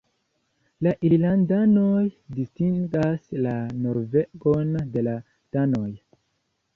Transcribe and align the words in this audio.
La 0.85 0.91
irlandanoj 1.09 2.01
distingas 2.37 3.27
la 3.47 3.53
norvegoj 3.83 4.63
de 4.97 5.05
la 5.09 5.15
danoj. 5.59 5.87